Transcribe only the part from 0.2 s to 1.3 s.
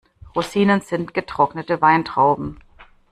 Rosinen sind